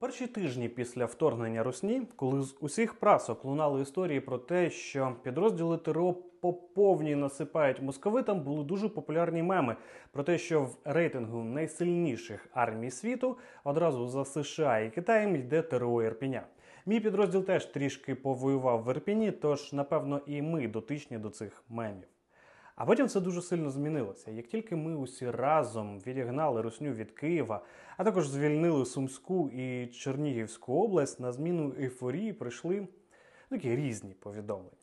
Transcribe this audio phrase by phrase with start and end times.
[0.00, 5.78] Перші тижні після вторгнення Русні, коли з усіх прасок лунали історії про те, що підрозділи
[5.78, 9.76] ТРО по повній насипають московитам, були дуже популярні меми
[10.12, 16.02] про те, що в рейтингу найсильніших армій світу одразу за США і Китаєм йде ТРО
[16.02, 16.42] Ірпіня.
[16.86, 22.08] Мій підрозділ теж трішки повоював в Ірпіні, тож напевно і ми дотичні до цих мемів.
[22.80, 24.30] А потім все дуже сильно змінилося.
[24.30, 27.60] Як тільки ми усі разом відігнали русню від Києва,
[27.96, 32.88] а також звільнили Сумську і Чернігівську область, на зміну ейфорії прийшли
[33.48, 34.76] такі різні повідомлення.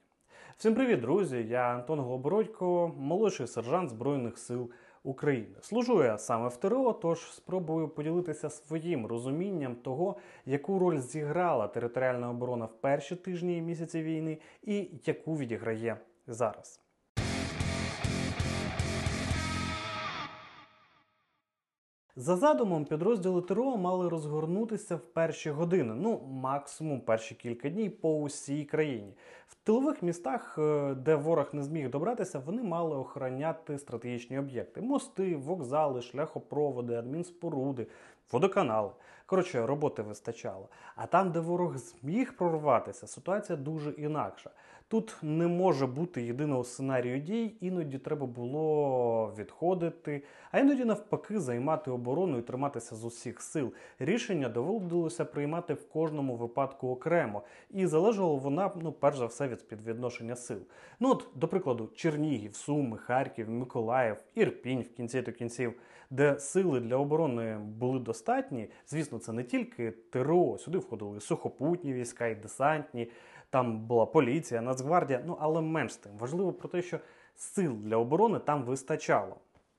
[0.57, 1.45] Всім привіт, друзі!
[1.49, 4.71] Я Антон Голобородько, молодший сержант Збройних сил
[5.03, 5.55] України.
[5.61, 12.29] Служу я саме в ТРО, тож спробую поділитися своїм розумінням того, яку роль зіграла територіальна
[12.29, 16.86] оборона в перші тижні і місяці війни, і яку відіграє зараз.
[22.19, 28.19] За задумом, підрозділи ТРО мали розгорнутися в перші години, ну максимум перші кілька днів по
[28.19, 29.13] усій країні.
[29.47, 35.35] В тилових містах, е, де ворог не зміг добратися, вони мали охороняти стратегічні об'єкти: мости,
[35.35, 37.87] вокзали, шляхопроводи, адмінспоруди,
[38.31, 38.91] водоканали.
[39.25, 40.69] Коротше, роботи вистачало.
[40.95, 44.49] А там, де ворог зміг прорватися, ситуація дуже інакша.
[44.89, 51.91] Тут не може бути єдиного сценарію дій, іноді треба було відходити, а іноді навпаки займати
[51.91, 53.73] оборону і триматися з усіх сил.
[53.99, 59.59] Рішення доводилося приймати в кожному випадку окремо, і залежала вона, ну, перш за все, від
[59.59, 60.59] співвідношення сил.
[60.99, 65.73] Ну от, до прикладу, Чернігів, Суми, Харків, Миколаїв, Ірпінь в кінці до кінців,
[66.09, 68.69] де сили для оборони були достатні.
[68.87, 73.11] Звісно, це не тільки ТРО, сюди входили сухопутні війська, і десантні.
[73.49, 76.11] Там була поліція, Нацгвардія, ну але менш тим.
[76.17, 76.99] Важливо про те, що
[77.35, 79.35] сил для оборони там вистачало.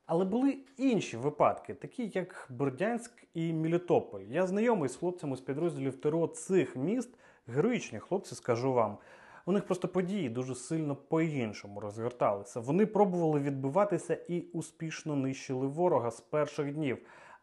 [0.06, 4.20] Але були інші випадки, такі як Бердянськ і Мелітополь.
[4.20, 7.10] Я знайомий з хлопцями з підрозділів ТРО цих міст,
[7.46, 8.98] героїчні хлопці, скажу вам.
[9.46, 12.60] У них просто події дуже сильно по-іншому розгорталися.
[12.60, 16.98] Вони пробували відбиватися і успішно нищили ворога з перших днів.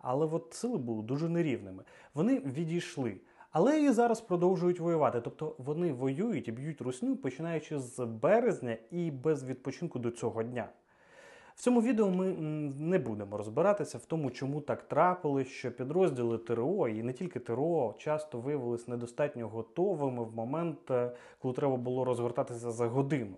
[0.08, 1.84] Але от сили були дуже нерівними.
[2.14, 3.18] Вони відійшли.
[3.52, 5.22] Але і зараз продовжують воювати.
[5.22, 10.70] Тобто вони воюють і б'ють русню, починаючи з березня і без відпочинку до цього дня.
[11.56, 12.28] В цьому відео ми
[12.80, 17.96] не будемо розбиратися в тому, чому так трапилось, що підрозділи ТРО і не тільки ТРО
[17.98, 23.36] часто виявилися недостатньо готовими в момент, е, коли треба було розгортатися за годину.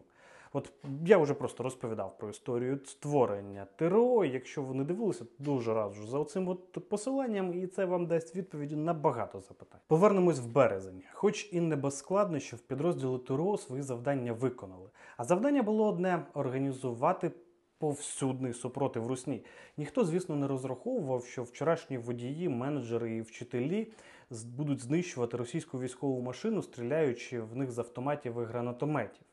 [0.54, 0.72] От
[1.06, 4.26] я вже просто розповідав про історію створення ТРО.
[4.26, 8.76] Якщо ви не дивилися, дуже раджу за оцим от посиланням, і це вам дасть відповіді
[8.76, 9.80] на багато запитань.
[9.88, 14.90] Повернемось в березень, хоч і не без складнощів, підрозділи ТРО свої завдання виконали.
[15.18, 17.32] А завдання було одне організувати.
[17.80, 19.46] Повсюдний супротив русні.
[19.78, 23.92] Ніхто, звісно, не розраховував, що вчорашні водії, менеджери і вчителі
[24.46, 29.24] будуть знищувати російську військову машину, стріляючи в них з автоматів і гранатометів.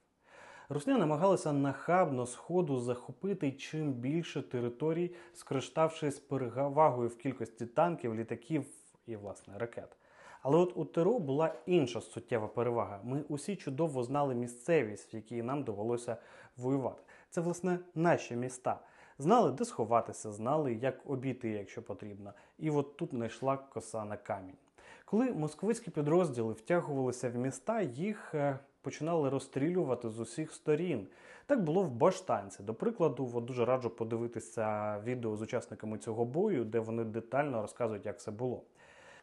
[0.69, 8.67] Русня намагалася нахабно сходу захопити чим більше територій, скориставшись перевагою в кількості танків, літаків
[9.07, 9.97] і власне ракет.
[10.43, 13.01] Але от у ТРО була інша суттєва перевага.
[13.05, 16.17] Ми усі чудово знали місцевість, в якій нам довелося
[16.57, 17.03] воювати.
[17.31, 18.81] Це, власне, наші міста.
[19.19, 22.33] Знали, де сховатися, знали, як обійти, якщо потрібно.
[22.59, 24.57] І от тут знайшла коса на камінь.
[25.05, 31.07] Коли московицькі підрозділи втягувалися в міста, їх е, починали розстрілювати з усіх сторін.
[31.47, 32.63] Так було в Баштанці.
[32.63, 38.07] До прикладу, от дуже раджу подивитися відео з учасниками цього бою, де вони детально розказують,
[38.07, 38.63] як це було.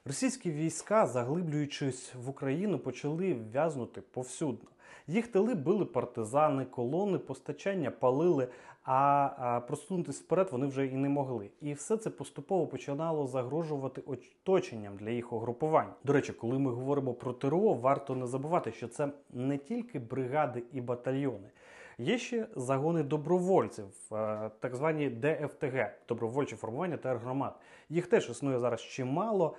[0.06, 4.70] Російські війська, заглиблюючись в Україну, почали в'язнути повсюдно.
[5.08, 8.48] Їх тили били партизани, колони, постачання палили,
[8.84, 11.50] а, просунутися вперед вони вже і не могли.
[11.62, 15.94] І все це поступово починало загрожувати оточенням для їх угрупувань.
[16.04, 20.64] До речі, коли ми говоримо про ТРО, варто не забувати, що це не тільки бригади
[20.72, 21.50] і батальйони.
[21.98, 27.56] Є ще загони добровольців, е, так звані ДФТГ добровольчі формування та громад.
[27.90, 29.56] Їх теж існує зараз чимало.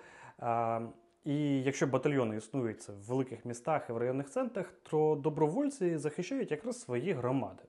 [1.25, 6.81] І якщо батальйони існують в великих містах і в районних центрах, то добровольці захищають якраз
[6.81, 7.63] свої громади.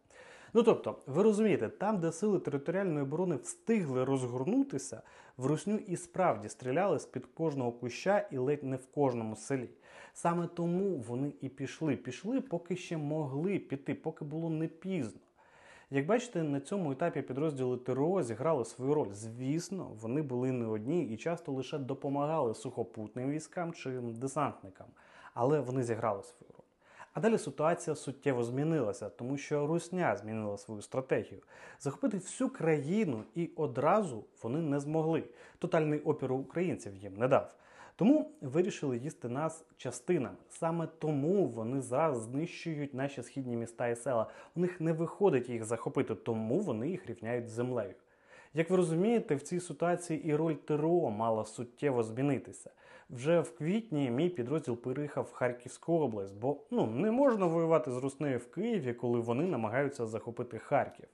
[0.53, 5.01] Ну тобто, ви розумієте, там, де сили територіальної оборони встигли розгорнутися,
[5.37, 9.69] в русню і справді стріляли з під кожного куща і ледь не в кожному селі.
[10.13, 11.95] Саме тому вони і пішли.
[11.95, 15.19] Пішли, поки ще могли піти, поки було не пізно.
[15.89, 19.11] Як бачите, на цьому етапі підрозділи ТРО зіграли свою роль.
[19.11, 24.87] Звісно, вони були не одні і часто лише допомагали сухопутним військам чи десантникам,
[25.33, 26.63] але вони зіграли свою роль.
[27.13, 31.41] А далі ситуація суттєво змінилася, тому що Русня змінила свою стратегію.
[31.79, 35.23] Захопити всю країну і одразу вони не змогли.
[35.59, 37.55] Тотальний опір українців їм не дав.
[37.95, 40.35] Тому вирішили їсти нас частинами.
[40.49, 44.27] Саме тому вони зараз знищують наші східні міста і села.
[44.55, 47.93] У них не виходить їх захопити, тому вони їх рівняють землею.
[48.53, 52.71] Як ви розумієте, в цій ситуації і роль ТРО мала суттєво змінитися.
[53.09, 57.97] Вже в квітні мій підрозділ переїхав в Харківську область, бо ну не можна воювати з
[57.97, 61.07] Руснею в Києві, коли вони намагаються захопити Харків.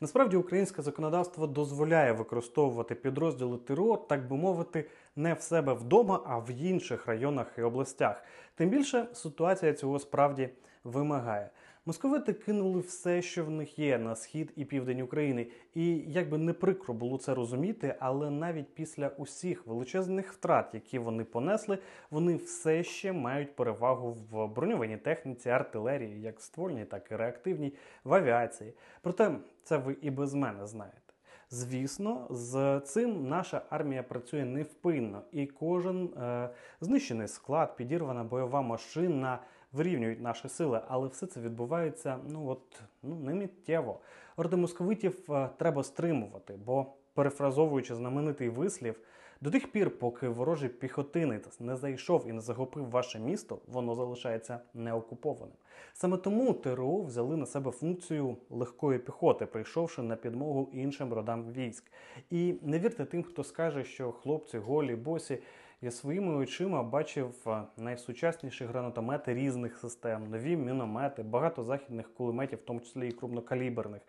[0.00, 6.38] Насправді українське законодавство дозволяє використовувати підрозділи ТРО, так би мовити, не в себе вдома, а
[6.38, 8.22] в інших районах і областях.
[8.54, 10.48] Тим більше ситуація цього справді
[10.84, 11.50] вимагає.
[11.86, 15.46] Московити кинули все, що в них є на схід і південь України.
[15.74, 20.98] І як би не прикро було це розуміти, але навіть після усіх величезних втрат, які
[20.98, 21.78] вони понесли,
[22.10, 27.72] вони все ще мають перевагу в броньованій техніці, артилерії, як ствольній, так і реактивній,
[28.04, 28.72] в авіації.
[29.02, 31.03] Проте це ви і без мене знаєте.
[31.54, 36.48] Звісно, з цим наша армія працює невпинно, і кожен е,
[36.80, 39.38] знищений склад, підірвана бойова машина
[39.72, 44.00] вирівнюють наші сили, але все це відбувається ну от ну не миттєво.
[44.36, 48.96] Орди московитів е, треба стримувати, бо перефразовуючи знаменитий вислів.
[49.44, 54.60] До тих пір, поки ворожий піхотинець не зайшов і не захопив ваше місто, воно залишається
[54.74, 55.56] неокупованим.
[55.92, 61.84] Саме тому ТРО взяли на себе функцію легкої піхоти, прийшовши на підмогу іншим родам військ.
[62.30, 65.38] І не вірте тим, хто скаже, що хлопці голі, босі.
[65.82, 67.46] Я своїми очима бачив
[67.76, 74.02] найсучасніші гранатомети різних систем, нові міномети, багато західних кулеметів, в тому числі і крупнокаліберних.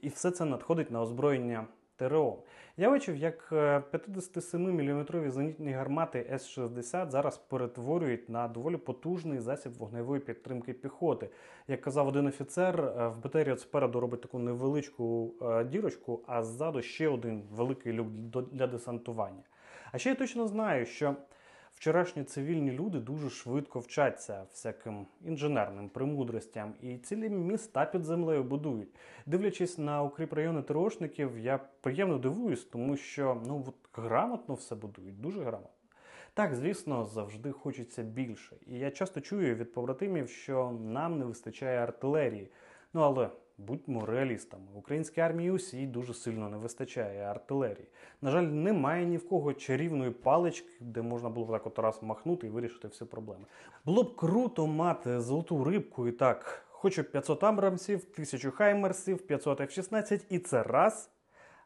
[0.00, 1.66] І все це надходить на озброєння
[1.98, 2.38] ТРО.
[2.76, 10.72] Я бачив, як 57-мм зенітні гармати С-60 зараз перетворюють на доволі потужний засіб вогневої підтримки
[10.72, 11.28] піхоти.
[11.68, 16.42] Як казав один офіцер, е, в БТРі от спереду робить таку невеличку е, дірочку, а
[16.42, 18.08] ззаду ще один великий люк
[18.52, 19.42] для десантування.
[19.92, 21.14] А ще я точно знаю, що
[21.78, 28.88] вчорашні цивільні люди дуже швидко вчаться всяким інженерним премудростям і цілі міста під землею будують.
[29.26, 35.20] Дивлячись на укріп райони ТРОшників, я приємно дивуюсь, тому що ну от грамотно все будують,
[35.20, 35.70] дуже грамотно.
[36.34, 38.56] Так, звісно, завжди хочеться більше.
[38.66, 42.50] І я часто чую від побратимів, що нам не вистачає артилерії.
[42.94, 44.64] Ну але будьмо реалістами.
[44.74, 47.86] Українській армії усій дуже сильно не вистачає артилерії.
[48.22, 52.02] На жаль, немає ні в кого чарівної палички, де можна було б так от раз
[52.02, 53.44] махнути і вирішити всі проблеми.
[53.84, 60.24] Було б круто мати золоту рибку і так, хочу 500 амбрамсів, 1000 хаймерсів, 500 F-16
[60.30, 61.10] і це раз.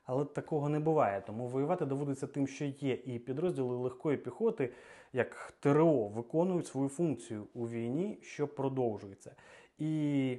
[0.04, 4.72] Але такого не буває, тому воювати доводиться тим, що є, і підрозділи легкої піхоти,
[5.12, 9.34] як ТРО, виконують свою функцію у війні, що продовжується.
[9.78, 10.38] І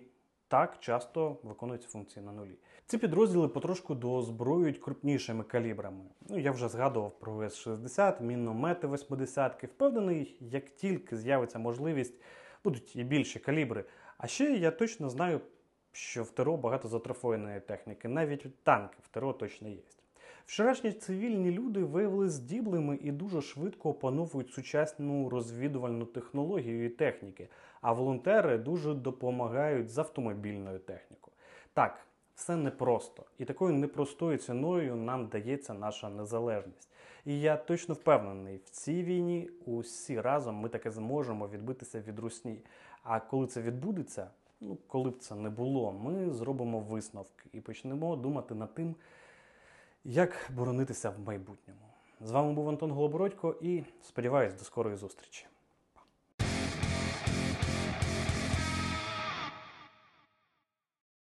[0.53, 2.55] так часто виконуються функції на нулі.
[2.85, 6.03] Ці підрозділи потрошку дозброюють крупнішими калібрами.
[6.29, 9.67] Ну, я вже згадував про С-60, міномети 80-ки.
[9.67, 12.13] Впевнений, як тільки з'явиться можливість,
[12.63, 13.85] будуть і більші калібри.
[14.17, 15.41] А ще я точно знаю,
[15.91, 19.81] що в ТРО багато затрофойної техніки, навіть танки в ТРО точно є.
[20.45, 27.49] Вчорашні цивільні люди виявилися здіблими і дуже швидко опановують сучасну розвідувальну технологію і техніки,
[27.81, 31.33] а волонтери дуже допомагають з автомобільною технікою.
[31.73, 31.99] Так,
[32.35, 36.89] все непросто, і такою непростою ціною нам дається наша незалежність.
[37.25, 42.59] І я точно впевнений, в цій війні усі разом ми таки зможемо відбитися від русні.
[43.03, 44.27] А коли це відбудеться,
[44.61, 48.95] ну коли б це не було, ми зробимо висновки і почнемо думати над тим.
[50.05, 51.79] Як боронитися в майбутньому?
[52.21, 55.45] З вами був Антон Голобородько і сподіваюсь до скорої зустрічі.